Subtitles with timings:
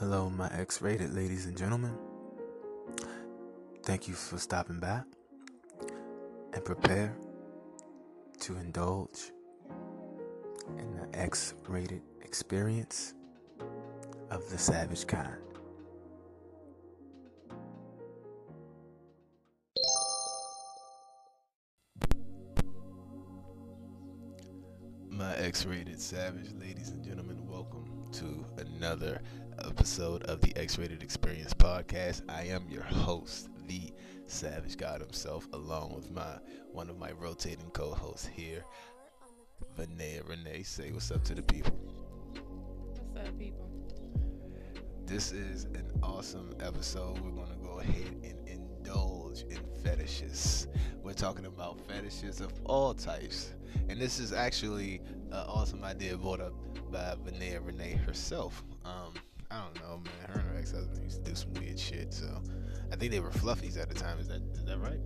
[0.00, 1.96] Hello, my X rated ladies and gentlemen.
[3.84, 5.02] Thank you for stopping by
[6.52, 7.16] and prepare
[8.40, 9.30] to indulge
[10.78, 13.14] in the X rated experience
[14.30, 15.38] of the savage kind.
[25.08, 29.20] My X rated savage ladies and gentlemen, welcome to another
[29.66, 32.22] episode of the X Rated Experience podcast.
[32.28, 33.92] I am your host, the
[34.28, 36.38] Savage God himself, along with my
[36.70, 38.64] one of my rotating co-hosts here,
[39.76, 40.62] Vanea Renee.
[40.62, 41.72] Say what's up to the people.
[42.86, 43.68] What's up, people?
[45.06, 47.18] This is an awesome episode.
[47.18, 50.68] We're gonna go ahead and indulge in fetishes.
[51.02, 53.54] We're talking about fetishes of all types,
[53.88, 55.00] and this is actually
[55.32, 56.54] an awesome idea brought up
[56.94, 58.62] by Vanea Renee herself.
[58.84, 59.12] Um,
[59.50, 60.28] I don't know, man.
[60.28, 62.14] Her and her ex-husband used to do some weird shit.
[62.14, 62.40] So
[62.92, 64.20] I think they were fluffies at the time.
[64.20, 65.00] Is that is that right?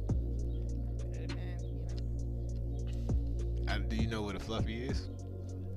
[1.01, 1.59] Could have been,
[3.57, 5.09] you know, I, do you know what a fluffy is?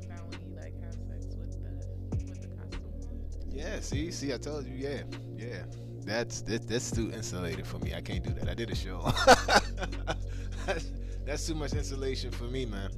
[0.09, 3.49] found when you like have sex with the with the costume.
[3.49, 3.79] Yeah.
[3.79, 4.75] See, see, I told you.
[4.75, 5.03] Yeah,
[5.37, 5.63] yeah.
[6.03, 7.95] That's that, that's too insulated for me.
[7.95, 8.49] I can't do that.
[8.49, 9.01] I did a show.
[10.65, 10.91] that's,
[11.25, 12.91] that's too much insulation for me, man.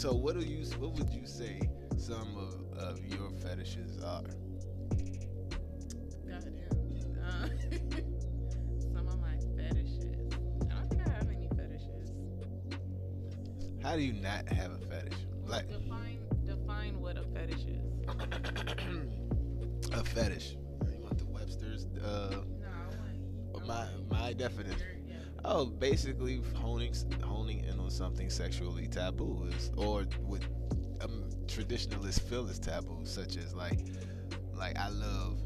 [0.00, 0.64] So what do you?
[0.78, 1.60] What would you say
[1.98, 4.22] some of, of your fetishes are?
[6.26, 7.20] Goddamn.
[7.22, 7.48] Uh,
[8.94, 10.06] some of my fetishes.
[10.70, 12.12] I don't think I have any fetishes.
[13.82, 15.18] How do you not have a fetish?
[15.44, 17.84] Like define define what a fetish is.
[19.92, 20.56] a fetish.
[20.90, 21.84] You want the Webster's?
[22.02, 22.86] Uh, No, I
[23.52, 23.66] want.
[23.66, 24.99] my my definition.
[25.44, 30.44] Oh, basically honing honing in on something sexually taboo is, or with
[31.00, 33.80] um, traditionalists feel is taboo, such as like,
[34.54, 35.40] like I love,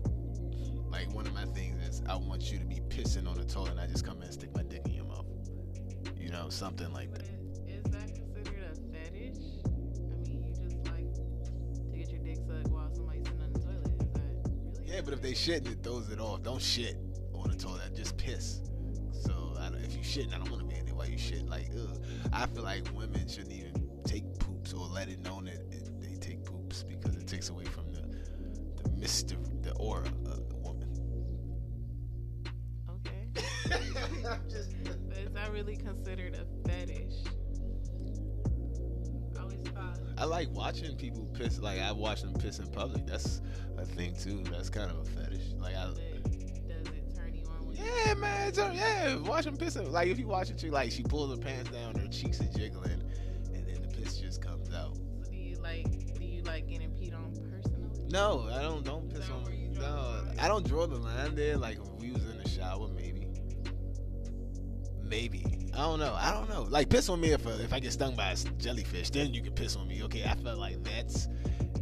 [0.90, 3.72] like one of my things is I want you to be pissing on the toilet,
[3.72, 5.26] and I just come in and stick my dick in your mouth.
[6.18, 7.22] You know, something like that.
[7.22, 9.36] it, is that considered a fetish?
[9.64, 14.02] I mean, you just like to get your dick sucked while somebody's sitting the toilet.
[14.02, 14.92] Is that really?
[14.92, 16.42] Yeah, but if they shit, it throws it off.
[16.42, 16.96] Don't shit
[17.32, 17.94] on the toilet.
[17.94, 18.63] Just piss.
[20.04, 21.48] Shitting, I don't want to be in there while you shit.
[21.48, 22.02] Like, ugh.
[22.32, 26.16] I feel like women shouldn't even take poops or let it known that it, they
[26.16, 28.04] take poops because it takes away from the
[28.82, 30.88] the mystery, the aura of the woman.
[32.90, 33.28] Okay.
[34.28, 34.72] I'm just.
[34.84, 37.14] But is that really considered a fetish?
[39.36, 39.98] I always thought.
[40.18, 41.60] I like watching people piss.
[41.60, 43.06] Like I watch them piss in public.
[43.06, 43.40] That's
[43.78, 44.42] a thing too.
[44.50, 45.52] That's kind of a fetish.
[45.58, 45.90] Like I.
[48.14, 48.74] Yeah, man.
[48.74, 49.90] Yeah, watch them pissing.
[49.90, 52.58] Like if you watch it, chick, like she pulls her pants down, her cheeks are
[52.58, 53.02] jiggling,
[53.52, 54.96] and then the piss just comes out.
[54.96, 55.84] So do you like
[56.18, 57.88] do you like getting peed on personally?
[58.10, 58.84] No, I don't.
[58.84, 60.24] Don't Is piss on No?
[60.38, 61.56] I don't draw the line there.
[61.56, 63.28] Like if we was in the shower, maybe.
[65.02, 66.14] Maybe I don't know.
[66.14, 66.62] I don't know.
[66.62, 69.52] Like piss on me if if I get stung by a jellyfish, then you can
[69.52, 70.02] piss on me.
[70.04, 71.28] Okay, I felt like that's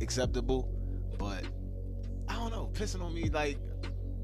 [0.01, 0.69] acceptable,
[1.19, 1.45] but
[2.29, 2.71] I don't know.
[2.73, 3.59] Pissing on me, like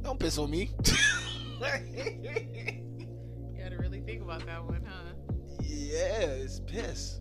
[0.03, 0.71] don't piss on me.
[3.59, 5.13] You gotta really think about that one, huh?
[5.63, 7.21] yeah, it's piss.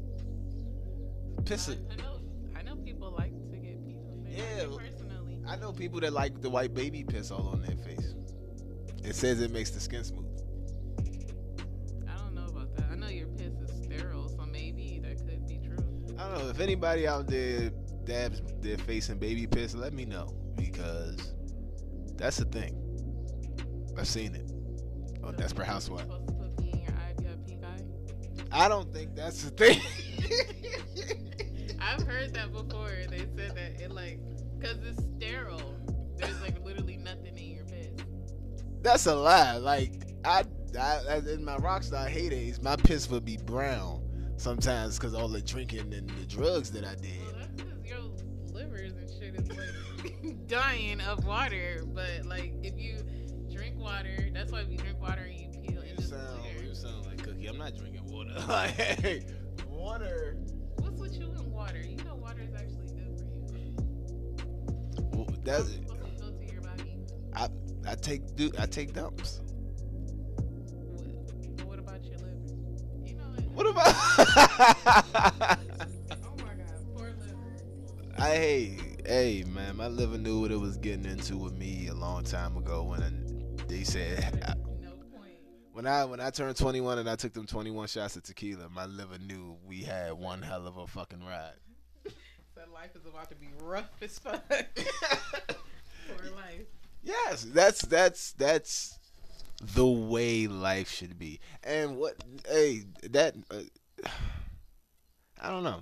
[1.46, 1.80] Piss it.
[1.90, 2.20] I, I know
[2.58, 4.24] I know people like to get peed on.
[4.24, 5.40] They like Yeah, personally.
[5.48, 8.14] I know people that like the white baby piss all on their face.
[9.04, 10.26] It says it makes the skin smooth.
[12.08, 12.86] I don't know about that.
[12.92, 15.78] I know your piss is sterile, so maybe that could be true.
[16.20, 17.72] I don't know if anybody out there
[18.04, 19.74] dabs their face in baby piss.
[19.74, 21.34] Let me know because
[22.16, 22.84] that's the thing.
[23.98, 24.52] I've seen it
[25.24, 26.04] on So Desperate Housewives.
[26.04, 28.66] Supposed to put pee in your eye if you have pink eye.
[28.66, 29.82] I don't think that's the thing.
[31.82, 32.92] I've heard that before.
[33.10, 34.20] They said that it like,
[34.62, 35.76] cause it's sterile.
[36.18, 37.90] There's like literally nothing in your piss.
[38.82, 39.58] that's a lie.
[39.58, 39.94] Like
[40.24, 40.44] I,
[40.80, 44.04] I in my rockstar heydays, my piss would be brown
[44.38, 47.20] sometimes because all the drinking and the drugs that I did.
[47.22, 48.00] Well, that's your
[48.54, 51.84] livers and shit is like dying of water.
[51.86, 53.04] But like, if you
[53.88, 57.06] water, that's why if you drink water and you peel You it sound, you sound
[57.06, 57.48] like Cookie.
[57.48, 58.34] I'm not drinking water.
[58.48, 59.26] Like,
[59.68, 60.38] water.
[60.80, 61.80] What's with you and water?
[61.82, 63.18] You know water is actually good
[63.50, 63.76] for you.
[65.12, 66.98] w- That's It's supposed to filter your body.
[67.88, 69.40] I take do I take dumps.
[70.76, 72.38] What, what about your liver?
[73.06, 73.50] You know it.
[73.52, 75.58] What about?
[76.24, 78.16] Oh my god, poor liver.
[78.18, 81.94] I hey hey man, my liver knew what it was getting into with me a
[81.94, 82.47] long time
[83.88, 84.54] said I,
[85.72, 88.86] when I when I turned 21 and I took them 21 shots of tequila, my
[88.86, 91.54] liver knew we had one hell of a fucking ride.
[92.04, 94.44] said life is about to be rough as fuck.
[94.50, 96.68] For life.
[97.02, 99.00] Yes, that's that's that's
[99.62, 101.40] the way life should be.
[101.64, 103.62] And what hey that uh,
[105.42, 105.70] I don't know.
[105.70, 105.82] I know,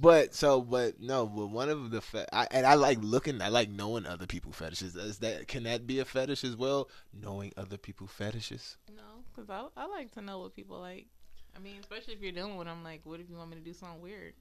[0.00, 3.48] But so, but no, but one of the fe- I, and I like looking, I
[3.48, 4.94] like knowing other people fetishes.
[4.94, 6.88] Is that can that be a fetish as well?
[7.12, 8.76] Knowing other people fetishes.
[8.94, 11.06] no, because I, I like to know what people like.
[11.56, 12.84] I mean, especially if you're dealing with them.
[12.84, 14.34] Like, what if you want me to do something weird?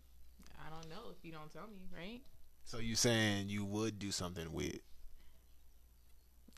[0.64, 2.22] I don't know if you don't tell me, right?
[2.64, 4.82] So you saying you would do something weird?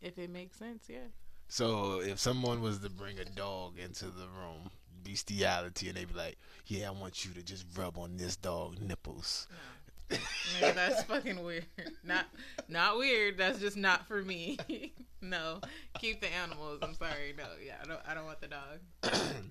[0.02, 1.08] If it makes sense, yeah.
[1.48, 4.70] So if someone was to bring a dog into the room,
[5.04, 6.38] bestiality, and they be like,
[6.68, 10.18] "Yeah, I want you to just rub on this dog nipples." No.
[10.60, 11.66] Nigga, that's fucking weird.
[12.04, 12.26] Not
[12.68, 13.38] not weird.
[13.38, 14.58] That's just not for me.
[15.22, 15.60] no,
[16.00, 16.80] keep the animals.
[16.82, 17.34] I'm sorry.
[17.38, 18.02] No, yeah, I don't.
[18.08, 18.80] I don't want the dog.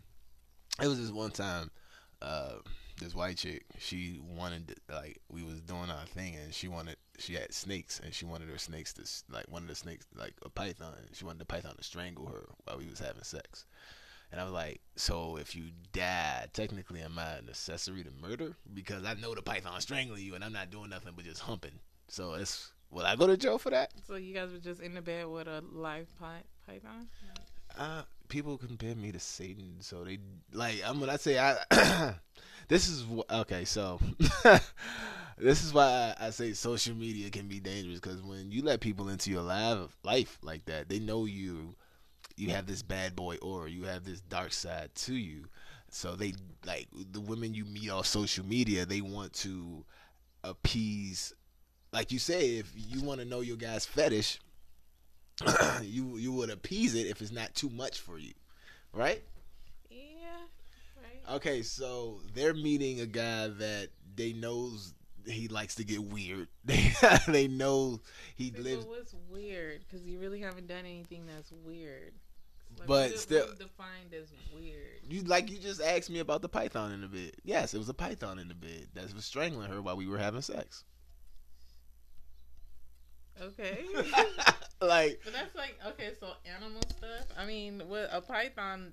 [0.83, 1.71] it was this one time
[2.23, 2.55] uh
[2.99, 7.35] this white chick she wanted like we was doing our thing and she wanted she
[7.35, 9.03] had snakes and she wanted her snakes to
[9.33, 12.49] like one of the snakes like a python she wanted the python to strangle her
[12.65, 13.67] while we was having sex
[14.31, 18.55] and I was like, so if you die, technically am I an accessory to murder?
[18.75, 21.79] Because I know the python strangling you and I'm not doing nothing but just humping.
[22.09, 23.93] So it's will I go to jail for that?
[24.07, 27.09] So you guys were just in the bed with a live py- python?
[27.79, 30.19] uh, people compare me to Satan, so they
[30.53, 30.81] like.
[30.85, 31.57] I'm when I say I.
[32.69, 33.65] this is wh- okay.
[33.65, 34.01] So
[35.39, 38.81] this is why I, I say social media can be dangerous because when you let
[38.81, 41.75] people into your life life like that, they know you.
[42.39, 43.71] You have this bad boy aura.
[43.71, 45.47] You have this dark side to you.
[45.91, 46.35] So they
[46.67, 48.85] like the women you meet on social media.
[48.87, 49.85] They want to
[50.45, 51.33] appease.
[51.93, 54.39] Like you say, if you want to know your guy's fetish,
[55.83, 58.33] you you would appease it if it's not too much for you,
[58.93, 59.23] right?
[59.91, 59.97] Yeah.
[60.97, 61.37] Right.
[61.37, 64.95] Okay, so they're meeting a guy that they knows
[65.27, 66.49] he likes to get weird.
[66.65, 66.93] They
[67.27, 68.01] they know
[68.35, 68.85] he lives.
[68.85, 69.81] What's weird?
[69.87, 72.13] Because you really haven't done anything that's weird.
[72.79, 75.01] Like, But still- defined as weird.
[75.09, 77.33] You like you just asked me about the python in the bed.
[77.43, 80.19] Yes, it was a python in the bed that was strangling her while we were
[80.19, 80.85] having sex.
[83.41, 83.85] Okay.
[84.81, 87.27] like But that's like okay, so animal stuff.
[87.37, 88.93] I mean, with a python,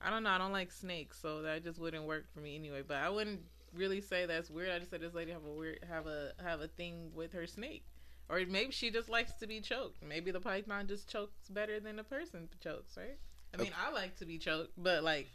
[0.00, 0.30] I don't know.
[0.30, 2.82] I don't like snakes, so that just wouldn't work for me anyway.
[2.86, 3.40] But I wouldn't
[3.74, 4.70] really say that's weird.
[4.70, 7.46] I just said this lady have a weird have a have a thing with her
[7.46, 7.84] snake,
[8.28, 10.02] or maybe she just likes to be choked.
[10.02, 13.18] Maybe the python just chokes better than the person chokes, right?
[13.52, 15.28] I mean, I like to be choked, but like,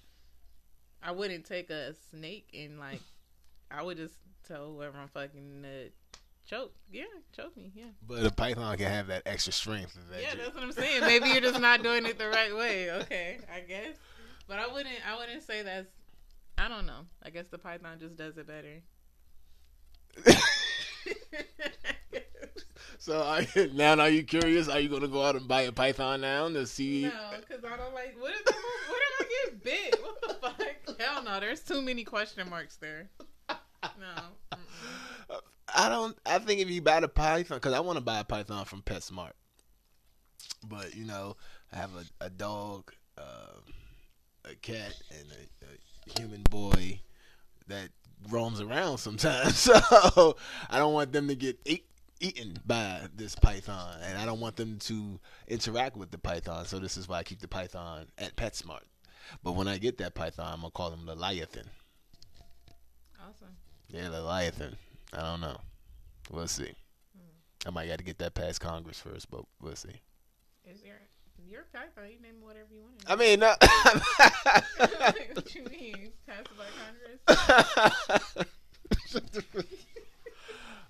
[1.02, 3.02] I wouldn't take a snake and like,
[3.72, 4.16] I would just
[4.48, 5.90] tell whoever I'm fucking to
[6.50, 6.74] choke.
[6.92, 7.04] Yeah,
[7.36, 7.72] choke me.
[7.76, 7.86] Yeah.
[8.06, 9.96] But a python can have that extra strength.
[10.12, 11.02] That Yeah, you- that's what I'm saying.
[11.02, 12.92] Maybe you're just not doing it the right way.
[12.92, 13.96] Okay, I guess.
[14.48, 14.96] But I wouldn't.
[15.08, 15.88] I wouldn't say that's.
[16.58, 17.06] I don't know.
[17.24, 18.82] I guess the python just does it better.
[23.00, 23.44] so are
[23.74, 24.68] now, are you curious?
[24.68, 27.04] Are you gonna go out and buy a python now to see?
[27.04, 28.16] no, because I don't like.
[28.20, 30.02] What if I, what if I get bit?
[30.02, 30.34] What the
[30.88, 31.00] fuck?
[31.00, 31.40] Hell no.
[31.40, 33.10] There's too many question marks there.
[33.50, 34.06] No.
[34.52, 35.40] Mm-mm.
[35.76, 36.18] I don't.
[36.26, 38.82] I think if you buy the python, because I want to buy a python from
[38.82, 39.32] PetSmart,
[40.68, 41.38] but you know,
[41.72, 43.62] I have a, a dog, uh,
[44.46, 47.00] a cat, and a, a human boy
[47.68, 47.90] that
[48.30, 49.70] roams around sometimes.
[50.10, 50.36] So
[50.70, 51.86] I don't want them to get eat,
[52.20, 56.66] eaten by this python, and I don't want them to interact with the python.
[56.66, 58.84] So this is why I keep the python at PetSmart.
[59.44, 61.70] But when I get that python, I'm gonna call him Leviathan.
[63.22, 63.56] Awesome.
[63.90, 64.76] Yeah, Leviathan.
[65.14, 65.58] I don't know.
[66.32, 66.74] We'll see.
[67.14, 67.68] Hmm.
[67.68, 70.02] I might got to get that past Congress first, but we'll see.
[70.66, 70.96] Is your
[71.48, 72.10] your python?
[72.12, 73.04] You name whatever you want.
[73.08, 73.56] I mean, no.
[75.34, 76.12] what you mean?
[76.28, 78.46] Passed by Congress?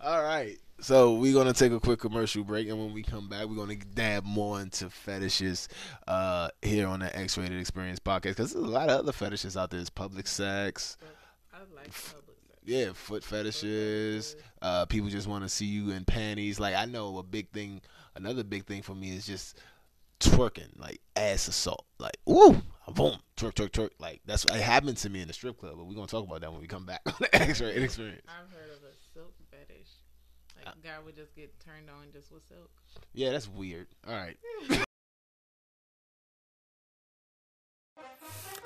[0.02, 0.58] All right.
[0.82, 3.76] So we're gonna take a quick commercial break, and when we come back, we're gonna
[3.76, 5.68] dab more into fetishes
[6.08, 8.22] uh, here on the X-Rated Experience podcast.
[8.22, 9.80] Because there's a lot of other fetishes out there.
[9.80, 10.96] There's public sex,
[11.54, 12.60] I like public sex.
[12.64, 14.38] yeah, foot fetishes.
[14.62, 16.62] Uh, people just want to see you in panties.
[16.62, 17.82] Like I know a big thing.
[18.16, 19.60] Another big thing for me is just
[20.22, 21.86] twerking, like ass assault.
[21.98, 23.90] Like ooh, boom, twerk, twerk, twerk.
[24.00, 25.74] Like that's what it happened to me in the strip club.
[25.76, 28.22] But we're gonna talk about that when we come back on the X-Rated Experience.
[28.30, 29.90] I've heard of a silk fetish.
[30.56, 32.70] Like Uh, guy would just get turned on just with silk.
[33.14, 33.88] Yeah, that's weird.
[34.08, 34.38] All right.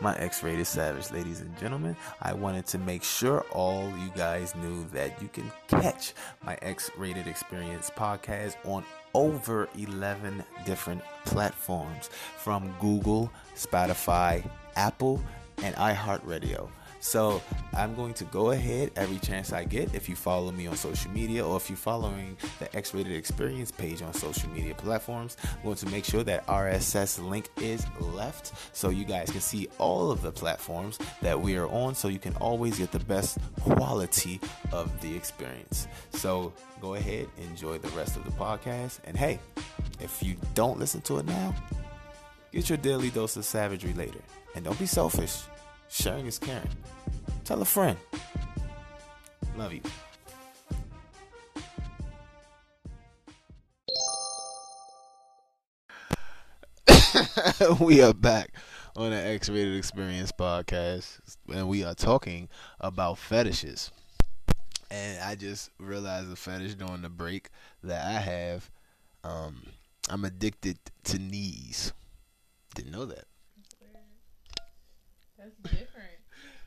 [0.01, 1.95] My X rated savage, ladies and gentlemen.
[2.21, 6.91] I wanted to make sure all you guys knew that you can catch my X
[6.97, 8.83] rated experience podcast on
[9.13, 14.43] over 11 different platforms from Google, Spotify,
[14.75, 15.23] Apple,
[15.59, 16.69] and iHeartRadio.
[17.03, 17.41] So
[17.73, 19.93] I'm going to go ahead every chance I get.
[19.93, 23.71] If you follow me on social media or if you're following the X Rated Experience
[23.71, 28.53] page on social media platforms, I'm going to make sure that RSS link is left
[28.71, 32.19] so you guys can see all of the platforms that we are on so you
[32.19, 34.39] can always get the best quality
[34.71, 35.89] of the experience.
[36.11, 38.99] So go ahead, enjoy the rest of the podcast.
[39.03, 39.39] And hey,
[39.99, 41.53] if you don't listen to it now,
[42.53, 44.21] get your daily dose of savagery later.
[44.55, 45.41] And don't be selfish.
[45.93, 46.67] Sharing is caring.
[47.45, 47.95] Tell a friend.
[49.55, 49.81] Love you.
[57.79, 58.55] we are back
[58.95, 61.19] on the X Rated Experience podcast,
[61.53, 63.91] and we are talking about fetishes.
[64.89, 67.49] And I just realized a fetish during the break
[67.83, 68.71] that I have.
[69.23, 69.61] Um,
[70.09, 71.93] I'm addicted to knees.
[72.73, 73.25] Didn't know that.
[75.43, 76.15] That's different.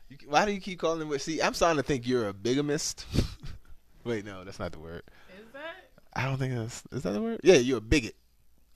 [0.09, 1.21] You, why do you keep calling it?
[1.21, 3.05] See, I'm starting to think you're a bigamist.
[4.03, 5.03] Wait, no, that's not the word.
[5.37, 5.89] Is that?
[6.13, 7.41] I don't think that's is that the word.
[7.43, 8.15] Yeah, you're a bigot.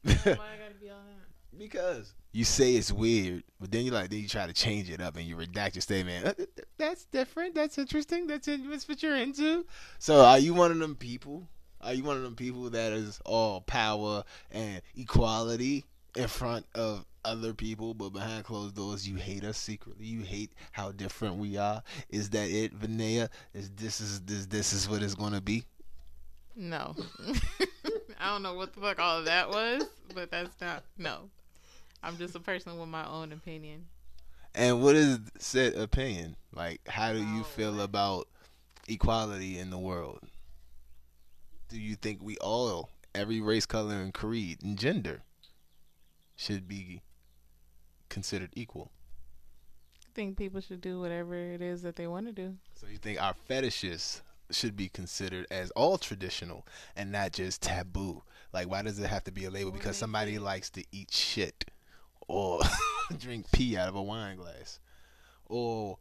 [0.04, 1.58] Why I gotta be on that?
[1.58, 5.02] because you say it's weird, but then you like then you try to change it
[5.02, 6.26] up and you redact your statement.
[6.26, 7.56] "Uh, th- th- That's different.
[7.56, 8.28] That's interesting.
[8.28, 9.66] That's in- that's what you're into.
[10.00, 11.48] So are you one of them people?
[11.82, 15.84] Are you one of them people that is all power and equality
[16.16, 20.06] in front of other people, but behind closed doors you hate us secretly?
[20.06, 21.84] You hate how different we are.
[22.10, 23.30] Is that it, Vinaya?
[23.54, 25.64] Is this is this this is what it's gonna be?
[26.56, 26.96] No.
[28.20, 30.84] I don't know what the fuck all of that was, but that's not.
[30.98, 31.30] No.
[32.04, 33.86] I'm just a person with my own opinion.
[34.54, 36.36] And what is said opinion?
[36.54, 38.28] Like, how do you Oh, feel about
[38.88, 40.20] equality in the world?
[41.70, 45.22] Do you think we all, every race, color, and creed and gender,
[46.36, 47.02] should be
[48.12, 48.92] considered equal?
[50.06, 52.56] I think people should do whatever it is that they want to do.
[52.76, 58.22] So you think our fetishes should be considered as all traditional and not just taboo?
[58.54, 59.72] Like, why does it have to be a label?
[59.72, 61.66] Because somebody likes to eat shit
[62.28, 62.60] or
[63.18, 64.80] drink pee out of a wine glass
[65.46, 65.98] or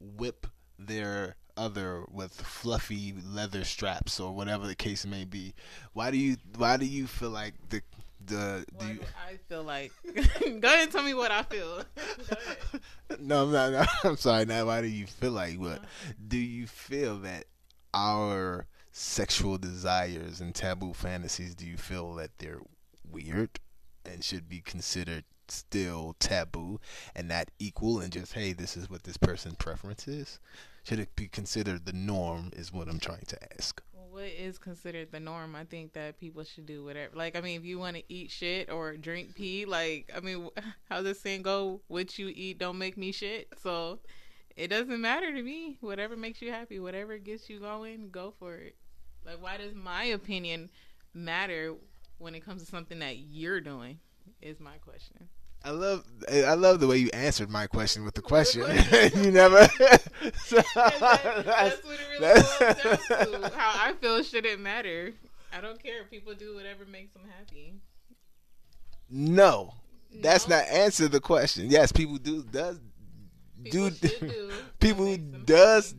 [0.00, 0.46] whip
[0.78, 5.54] their other with fluffy leather straps or whatever the case may be.
[5.92, 7.82] Why do you why do you feel like the
[8.26, 9.92] the do you, I feel like?
[10.14, 11.82] Go ahead and tell me what I feel.
[13.18, 13.88] No, I'm not.
[14.04, 14.44] I'm sorry.
[14.44, 15.78] Now, why do you feel like what?
[15.78, 16.12] Uh-huh.
[16.28, 17.46] Do you feel that
[17.92, 21.54] our sexual desires and taboo fantasies?
[21.54, 22.60] Do you feel that they're
[23.10, 23.50] weird
[24.04, 26.80] and should be considered still taboo
[27.16, 27.98] and not equal?
[28.00, 30.38] And just hey, this is what this person's preference is.
[30.84, 32.50] Should it be considered the norm?
[32.54, 33.82] Is what I'm trying to ask.
[34.10, 35.54] What is considered the norm?
[35.54, 37.14] I think that people should do whatever.
[37.14, 40.48] Like, I mean, if you want to eat shit or drink pee, like, I mean,
[40.90, 41.80] how's this saying go?
[41.86, 43.48] What you eat don't make me shit.
[43.62, 44.00] So
[44.56, 45.78] it doesn't matter to me.
[45.80, 48.74] Whatever makes you happy, whatever gets you going, go for it.
[49.24, 50.70] Like, why does my opinion
[51.14, 51.74] matter
[52.18, 54.00] when it comes to something that you're doing?
[54.42, 55.28] Is my question.
[55.64, 58.62] I love I love the way you answered my question with the question.
[59.24, 59.58] You never.
[59.78, 60.66] That- that's what
[61.94, 63.56] it really that's- boils down to.
[63.56, 65.12] How I feel shouldn't matter.
[65.52, 66.02] I don't care.
[66.02, 67.74] if People do whatever makes them happy.
[69.10, 69.74] No,
[70.22, 70.56] that's No?
[70.56, 71.68] not answer the question.
[71.68, 72.78] Yes, people do does
[73.64, 75.94] People do do people does.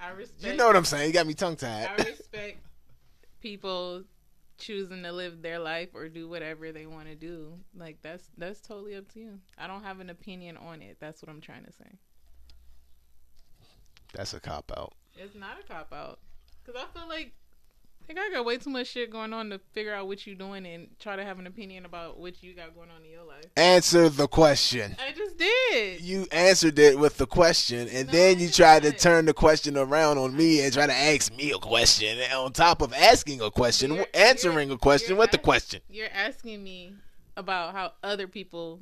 [0.00, 0.42] I respect.
[0.44, 1.08] You know what I'm saying?
[1.08, 1.88] You got me tongue tied.
[1.98, 2.58] I respect
[3.40, 4.04] people
[4.62, 7.58] choosing to live their life or do whatever they want to do.
[7.76, 9.38] Like that's that's totally up to you.
[9.58, 10.96] I don't have an opinion on it.
[11.00, 11.98] That's what I'm trying to say.
[14.14, 14.94] That's a cop out.
[15.16, 16.20] It's not a cop out
[16.64, 17.32] because I feel like.
[18.02, 20.34] I think I got way too much shit going on to figure out what you're
[20.36, 23.22] doing and try to have an opinion about what you got going on in your
[23.22, 23.44] life.
[23.56, 24.96] Answer the question.
[24.98, 26.00] I just did.
[26.00, 29.76] You answered it with the question, and No, then you tried to turn the question
[29.78, 32.18] around on me and try to ask me a question.
[32.18, 35.80] And on top of asking a question, You're- answering you're- a question with the question.
[35.88, 36.94] You're asking me
[37.36, 38.80] about how other people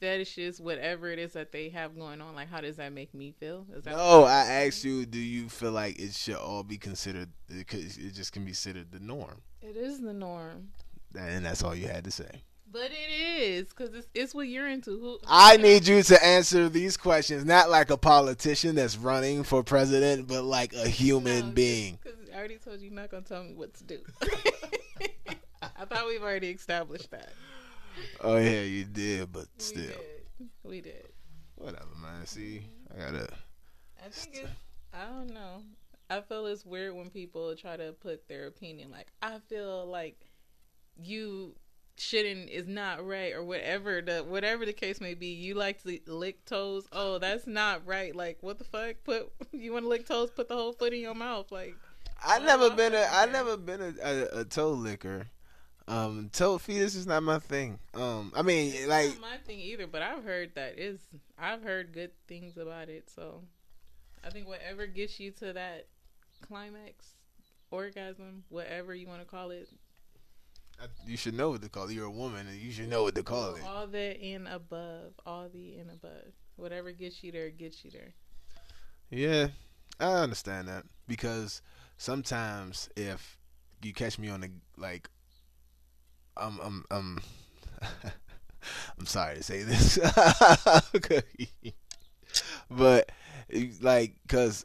[0.00, 3.32] fetishes, whatever it is that they have going on, like how does that make me
[3.38, 3.66] feel?
[3.76, 7.28] Is that No, I asked you, do you feel like it should all be considered?
[7.48, 10.68] Because it just can be considered the norm, It is the norm,
[11.18, 12.42] and that's all you had to say.
[12.72, 14.98] but it is because it's, it's what you're into.
[14.98, 19.62] Who, I need you to answer these questions, not like a politician that's running for
[19.62, 21.98] president, but like a human being.
[22.02, 23.98] Because I already told you you're not gonna tell me what to do.
[25.62, 27.32] I thought we've already established that.
[28.20, 30.48] Oh yeah, you did, but We still, did.
[30.62, 31.08] We did.
[31.56, 32.26] whatever, man.
[32.26, 32.62] See,
[32.94, 33.28] I gotta.
[33.98, 34.50] I think it's,
[34.92, 35.62] I don't know.
[36.08, 38.90] I feel it's weird when people try to put their opinion.
[38.90, 40.26] Like, I feel like
[41.00, 41.54] you
[41.96, 45.98] shitting is not right or whatever the whatever the case may be you like to
[46.06, 50.06] lick toes oh that's not right like what the fuck put you want to lick
[50.06, 51.76] toes put the whole foot in your mouth like
[52.22, 55.26] I never been a I never been a, a, a toe licker.
[55.88, 57.78] Um, toe fetish is not my thing.
[57.94, 61.00] Um, I mean, it's like not my thing either but i've heard that is
[61.38, 63.42] i've heard good things about it so
[64.24, 65.86] i think whatever gets you to that
[66.42, 67.14] climax
[67.70, 69.68] orgasm whatever you want to call it
[71.06, 71.92] you should know what to call it.
[71.92, 73.62] You're a woman, and you should know what to call it.
[73.66, 78.12] all the and above all the and above whatever gets you there gets you there
[79.10, 79.48] Yeah,
[79.98, 81.62] I understand that because
[81.96, 83.38] sometimes if
[83.82, 85.08] you catch me on the like,
[86.36, 87.20] I'm I'm I'm
[88.98, 89.98] I'm sorry to say this,
[92.70, 93.10] but
[93.80, 94.64] like, cause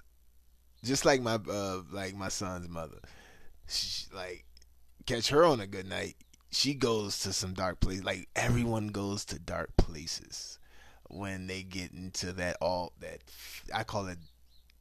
[0.84, 3.00] just like my uh like my son's mother,
[3.68, 4.46] she, like
[5.06, 6.16] catch her on a good night,
[6.52, 8.04] she goes to some dark place.
[8.04, 10.60] Like everyone goes to dark places
[11.10, 13.20] when they get into that all that
[13.74, 14.18] I call it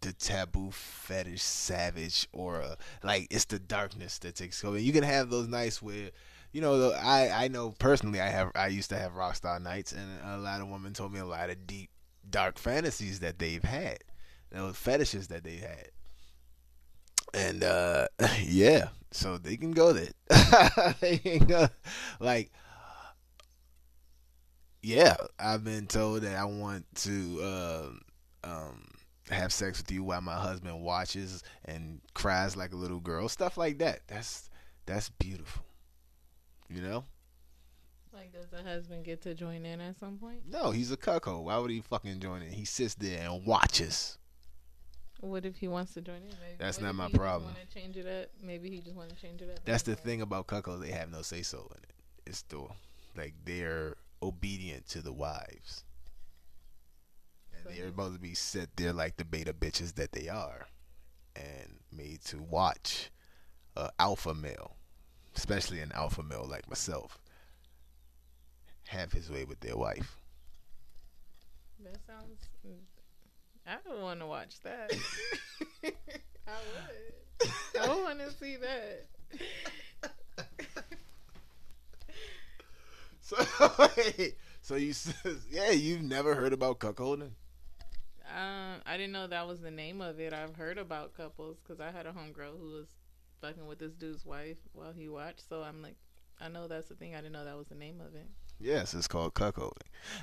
[0.01, 2.77] the taboo fetish savage aura.
[3.03, 4.79] Like it's the darkness that takes over.
[4.79, 6.11] You can have those nights where,
[6.55, 9.93] you know, I I know personally I have I used to have rock star nights,
[9.93, 11.91] and a lot of women told me a lot of deep
[12.31, 13.99] dark fantasies that they've had,
[14.53, 15.91] those fetishes that they had.
[17.33, 18.09] And uh
[18.43, 20.11] yeah, so they can go there.
[21.01, 21.69] they can go
[22.21, 22.51] like
[24.83, 28.01] yeah, I've been told that I want to um
[28.45, 28.85] um
[29.31, 33.57] have sex with you while my husband watches and cries like a little girl, stuff
[33.57, 34.01] like that.
[34.07, 34.51] That's
[34.87, 35.65] that's beautiful.
[36.69, 37.05] You know?
[38.15, 41.45] like does the husband get to join in at some point No, he's a cuckold.
[41.45, 42.53] Why would he fucking join in?
[42.53, 44.19] He sits there and watches.
[45.21, 46.23] What if he wants to join in?
[46.23, 47.55] Maybe, That's not my he problem.
[47.55, 48.31] Want to change it up?
[48.43, 49.65] Maybe he just want to change it up.
[49.65, 50.81] That's the thing about cuckolds.
[50.81, 51.95] They have no say so in it.
[52.27, 52.67] It's the
[53.17, 55.85] like they're obedient to the wives.
[57.55, 60.67] And they're supposed to be set there like the beta bitches that they are,
[61.37, 63.11] and made to watch
[63.77, 64.77] a alpha male,
[65.37, 67.19] especially an alpha male like myself,
[68.89, 70.17] have his way with their wife.
[71.83, 72.49] That sounds.
[73.67, 74.93] I don't want to watch that.
[75.85, 77.51] I would.
[77.81, 79.07] I want to see that.
[83.25, 83.37] So,
[84.61, 87.31] so you says, yeah, you've never heard about cuckolding?
[88.37, 90.35] Um, I didn't know that was the name of it.
[90.35, 92.87] I've heard about couples because I had a homegirl who was
[93.45, 95.49] fucking with this dude's wife while he watched.
[95.49, 95.97] So I'm like,
[96.41, 97.15] I know that's the thing.
[97.15, 98.27] I didn't know that was the name of it.
[98.59, 99.73] Yes, it's called cuckolding.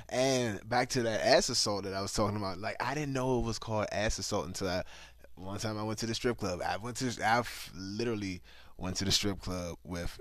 [0.08, 2.58] And back to that ass assault that I was talking about.
[2.58, 4.82] Like I didn't know it was called ass assault until I
[5.34, 6.60] one time I went to the strip club.
[6.66, 7.42] I went to I
[7.74, 8.42] literally
[8.76, 10.18] went to the strip club with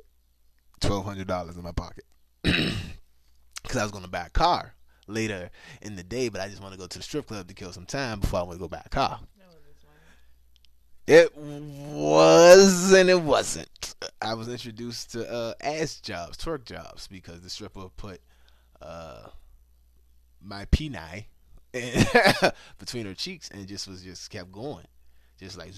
[0.80, 2.06] twelve hundred dollars in my pocket
[2.44, 4.76] because I was to buy a car
[5.08, 5.50] later
[5.82, 7.74] in the day, but I just want to go to the strip club to kill
[7.74, 9.20] some time before I went to go buy a car.
[9.38, 9.96] That was just one.
[11.08, 13.96] It was and it wasn't.
[14.22, 18.22] I was introduced to uh, ass jobs, twerk jobs, because the stripper put
[18.82, 19.28] uh,
[20.42, 21.26] my penile
[22.78, 24.86] between her cheeks and just was just kept going,
[25.40, 25.74] just like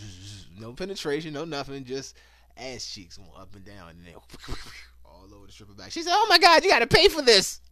[0.59, 2.17] no penetration, no nothing, just
[2.57, 4.13] ass cheeks going up and down, and then
[5.05, 5.91] all over the stripper back.
[5.91, 7.61] She said, "Oh my God, you got to pay for this."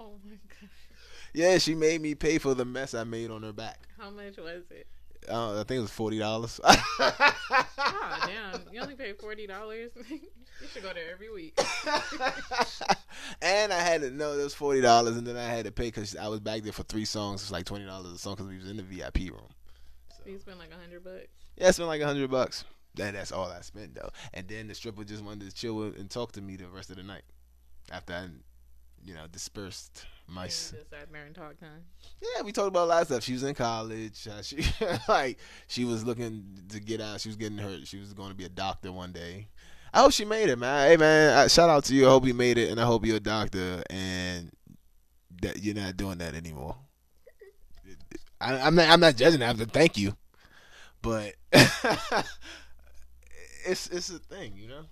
[0.00, 0.70] Oh my god!
[1.38, 3.78] Yeah, she made me pay for the mess I made on her back.
[3.96, 4.88] How much was it?
[5.30, 6.60] Uh, I think it was forty dollars.
[6.64, 8.62] Oh damn!
[8.72, 9.92] You only paid forty dollars.
[10.10, 10.20] you
[10.72, 11.56] should go there every week.
[13.42, 15.84] and I had to know it was forty dollars, and then I had to pay
[15.84, 17.42] because I was back there for three songs.
[17.42, 19.48] It's like twenty dollars a song because we was in the VIP room.
[20.08, 21.28] So you spent like a hundred bucks.
[21.56, 22.64] Yeah, I spent like a hundred bucks.
[22.96, 24.10] That that's all I spent though.
[24.34, 26.96] And then the stripper just wanted to chill and talk to me the rest of
[26.96, 27.22] the night
[27.92, 28.26] after I,
[29.04, 30.46] you know, dispersed my.
[30.46, 31.66] S- just there and talked, huh?
[32.20, 33.22] Yeah, we talked about a lot of stuff.
[33.22, 34.26] She was in college.
[34.28, 34.64] Uh, she
[35.08, 37.20] like she was looking to get out.
[37.20, 37.86] She was getting hurt.
[37.86, 39.48] She was going to be a doctor one day.
[39.92, 40.90] I hope she made it, man.
[40.90, 42.06] Hey, man, shout out to you.
[42.06, 44.50] I hope you made it, and I hope you're a doctor and
[45.42, 46.76] that you're not doing that anymore.
[48.40, 48.88] I, I'm not.
[48.88, 49.42] I'm not judging.
[49.42, 50.14] I have to thank you,
[51.02, 51.34] but
[53.66, 54.84] it's it's a thing, you know.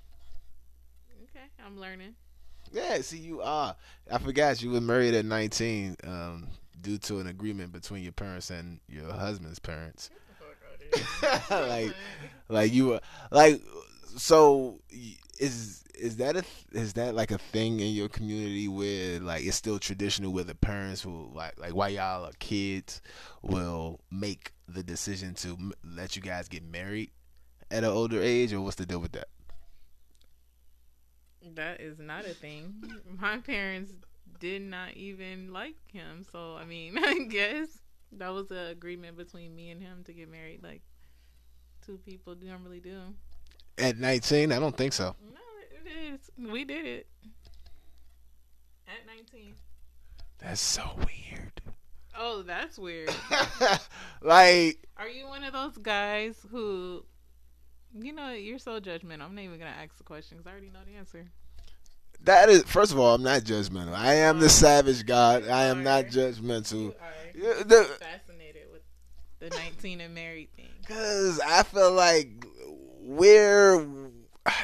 [1.25, 2.15] Okay, I'm learning.
[2.73, 3.77] Yeah, see, you are.
[4.11, 6.49] I forgot you were married at 19 um,
[6.81, 10.11] due to an agreement between your parents and your husband's parents.
[11.51, 11.93] like,
[12.49, 13.01] like you were
[13.31, 13.61] like,
[14.17, 14.81] so
[15.39, 19.57] is is that a is that like a thing in your community where like it's
[19.57, 23.01] still traditional where the parents will like like while y'all are kids
[23.43, 27.11] will make the decision to m- let you guys get married
[27.71, 29.29] at an older age or what's the deal with that?
[31.55, 32.83] That is not a thing.
[33.19, 33.93] My parents
[34.41, 37.69] did not even like him, so I mean, I guess
[38.13, 40.63] that was an agreement between me and him to get married.
[40.63, 40.83] Like
[41.85, 43.01] two people normally do.
[43.79, 45.15] At 19, I don't think so.
[45.23, 45.39] No,
[45.85, 46.51] it is.
[46.51, 47.07] We did it
[48.89, 49.55] at nineteen.
[50.39, 51.61] That's so weird.
[52.19, 53.11] Oh, that's weird.
[54.23, 57.05] like, Are you one of those guys who,
[58.03, 59.23] you know, you're so judgmental?
[59.23, 61.27] I'm not even gonna ask the question because I already know the answer.
[62.23, 63.95] that is, first of all, I'm not judgmental.
[63.95, 64.49] I am the oh.
[64.49, 65.49] savage God.
[65.49, 66.95] I am not judgmental.
[67.35, 68.83] You are the- fascinated with
[69.39, 70.67] the 19 and married thing.
[70.87, 72.47] Cause I feel like
[73.01, 73.81] where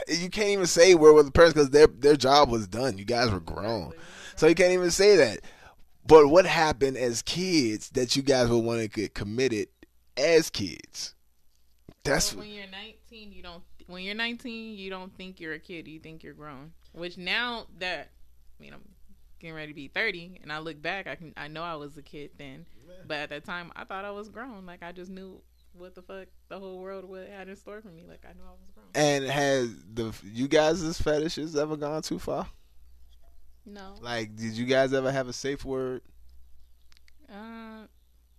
[0.09, 2.99] you can't even say where were the parents because their their job was done.
[2.99, 3.93] You guys were grown,
[4.37, 5.41] so you can't even say that.
[6.07, 9.69] But what happened as kids that you guys would want to get committed
[10.17, 11.15] as kids?
[12.05, 13.63] That's So when you're 19, you don't.
[13.87, 15.87] When you're 19, you don't think you're a kid.
[15.89, 16.73] You think you're grown.
[16.93, 18.11] Which now that,
[18.59, 18.83] I mean, I'm
[19.41, 21.97] getting ready to be 30, and I look back, I can I know I was
[21.97, 22.67] a kid then,
[23.07, 24.67] but at that time, I thought I was grown.
[24.67, 25.41] Like I just knew
[25.75, 28.05] what the fuck the whole world would had in store for me.
[28.09, 28.87] Like I knew I was grown.
[28.95, 32.47] and has the you guys' fetishes ever gone too far?
[33.65, 33.95] No.
[34.01, 36.03] Like, did you guys ever have a safe word?
[37.33, 37.87] Uh,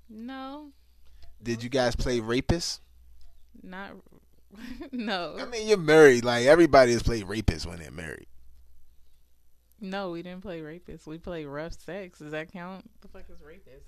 [0.09, 0.71] no,
[1.41, 2.81] Did you guys play rapist?
[3.63, 3.91] not.
[4.91, 6.23] no, I mean, you're married.
[6.25, 8.27] Like everybody has played rapist when they're married.
[9.79, 11.07] no, we didn't play rapist.
[11.07, 12.19] We played rough sex.
[12.19, 12.89] Does that count?
[13.01, 13.85] The fuck is rapist?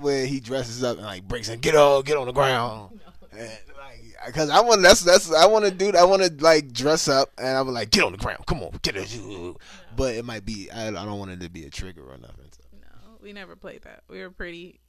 [0.00, 3.00] Where he dresses up and like breaks and get on, get on the ground.
[3.32, 3.38] No.
[3.38, 6.72] And, like, cause I want that's that's I want to do I want to like
[6.72, 9.14] dress up and I'm like get on the ground, come on, get it.
[9.94, 12.46] But it might be I, I don't want it to be a trigger or nothing.
[12.52, 12.62] So.
[12.80, 14.04] No, we never played that.
[14.08, 14.80] We were pretty.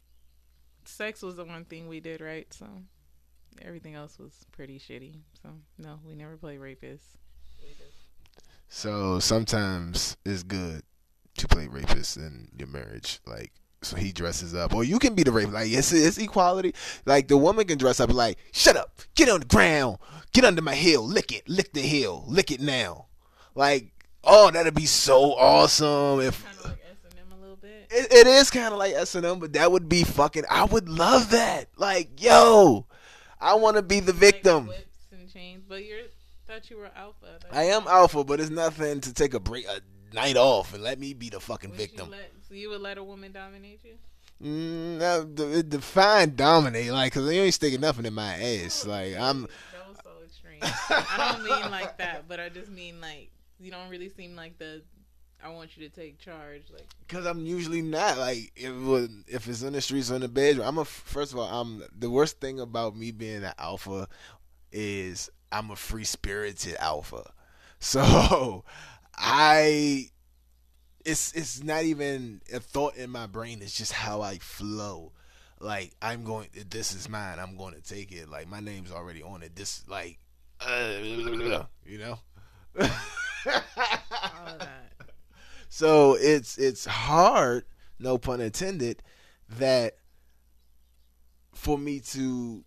[0.86, 2.68] Sex was the one thing we did right, so
[3.64, 5.16] everything else was pretty shitty.
[5.42, 7.18] So no, we never played rapists.
[8.70, 10.84] So sometimes it's good
[11.38, 13.52] to play rapist in your marriage, like.
[13.84, 15.54] So he dresses up, or you can be the rapist.
[15.54, 16.74] Like it's it's equality.
[17.06, 20.00] Like the woman can dress up, like shut up, get on the ground,
[20.34, 23.06] get under my heel, lick it, lick the heel, lick it now.
[23.54, 23.92] Like
[24.24, 27.88] oh, that'd be so awesome if Kind of like S and M a little bit.
[27.90, 30.44] It, it is kind of like S and M, but that would be fucking.
[30.50, 31.70] I would love that.
[31.78, 32.87] Like, yo,
[33.40, 34.68] I want to be the Like victim.
[34.68, 36.00] whips and chains, but you're
[36.48, 37.40] thought you were alpha.
[37.52, 39.82] I am alpha, but it's nothing to take a break, a
[40.14, 42.10] night off, and let me be the fucking Would you victim.
[42.12, 43.96] let- so you would let a woman dominate you?
[44.42, 45.26] Mm, no,
[45.64, 48.86] define dominate, like, cause you ain't sticking nothing in my ass.
[48.86, 49.42] Like, I'm.
[49.42, 50.60] That was so extreme.
[50.62, 54.58] I don't mean like that, but I just mean like you don't really seem like
[54.60, 54.82] the.
[55.44, 56.64] I want you to take charge.
[56.74, 60.28] Like Cause I'm usually not like if if it's in the streets or in the
[60.28, 60.68] bedroom.
[60.68, 64.08] I'm a first of all, I'm the worst thing about me being an alpha
[64.72, 67.32] is I'm a free spirited alpha.
[67.80, 68.64] So
[69.16, 70.10] I
[71.06, 73.62] it's it's not even a thought in my brain.
[73.62, 75.14] It's just how I flow.
[75.60, 76.50] Like I'm going.
[76.70, 77.38] This is mine.
[77.40, 78.30] I'm going to take it.
[78.30, 79.56] Like my name's already on it.
[79.56, 80.18] This like,
[80.60, 80.96] uh,
[81.86, 82.20] you know.
[85.84, 86.26] all of that.
[86.26, 87.66] So it's it's hard,
[88.00, 89.04] no pun intended,
[89.50, 89.98] that
[91.54, 92.64] for me to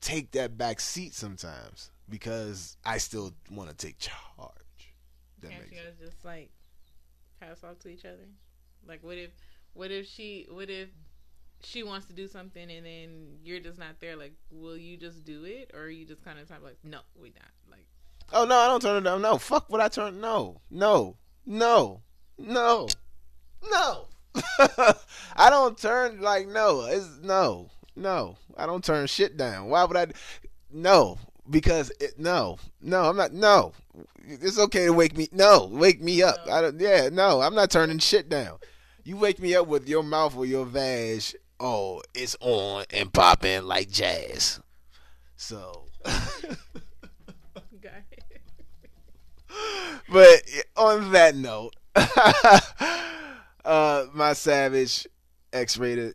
[0.00, 4.14] take that back seat sometimes because I still want to take charge.
[5.40, 6.50] That Can't you guys just like
[7.40, 8.28] pass off to each other?
[8.86, 9.30] Like, what if,
[9.74, 10.88] what if she, what if
[11.62, 14.16] she wants to do something and then you're just not there?
[14.16, 17.00] Like, will you just do it, or are you just kind of type like, no,
[17.20, 17.50] we not.
[17.70, 17.86] Like,
[18.32, 19.22] Oh no, I don't turn it down.
[19.22, 20.20] No, fuck what I turn.
[20.20, 21.16] No, no,
[21.48, 22.02] no,
[22.36, 22.88] no,
[23.70, 24.04] no.
[25.34, 26.84] I don't turn like no.
[26.84, 28.36] It's no, no.
[28.56, 29.68] I don't turn shit down.
[29.68, 30.08] Why would I?
[30.70, 31.16] No,
[31.48, 33.04] because it, no, no.
[33.04, 33.32] I'm not.
[33.32, 33.72] No,
[34.26, 35.28] it's okay to wake me.
[35.32, 36.36] No, wake me up.
[36.52, 36.78] I don't.
[36.78, 37.40] Yeah, no.
[37.40, 38.58] I'm not turning shit down.
[39.02, 41.22] You wake me up with your mouth or your vag.
[41.58, 44.60] Oh, it's on and popping like jazz.
[45.36, 45.86] So.
[50.08, 50.42] but
[50.76, 51.74] on that note,
[53.64, 55.06] uh, my savage
[55.52, 56.14] X-rated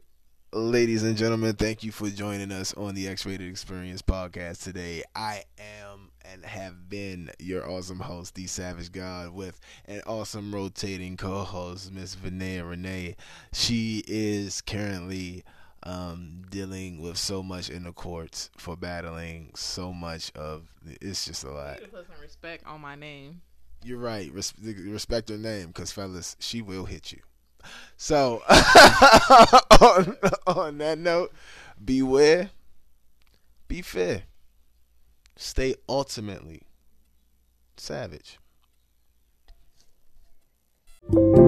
[0.53, 5.03] ladies and gentlemen, thank you for joining us on the X-rated Experience podcast today.
[5.15, 11.17] I am and have been your awesome host, the Savage God, with an awesome rotating
[11.17, 13.15] co-host, Miss Vinaya Renee.
[13.51, 15.43] She is currently
[15.85, 20.63] um, dealing with so much in the courts for battling so much of.
[21.01, 21.77] It's just a You lot.
[21.79, 23.41] to put some respect on my name.
[23.83, 24.31] You're right.
[24.33, 27.19] Res- respect her name, because fellas, she will hit you.
[27.97, 28.41] So,
[29.81, 30.17] on,
[30.47, 31.33] on that note,
[31.83, 32.49] beware,
[33.67, 34.23] be fair,
[35.37, 36.63] stay ultimately
[37.77, 38.37] savage.
[41.11, 41.42] you.